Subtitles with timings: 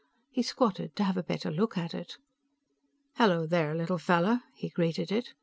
[0.31, 2.17] He squatted to have a better look at it.
[3.17, 5.35] "Hello there, little fellow," he greeted it.